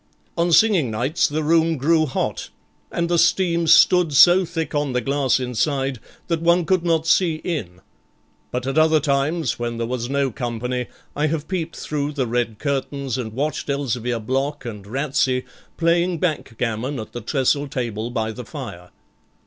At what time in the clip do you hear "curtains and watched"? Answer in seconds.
12.57-13.69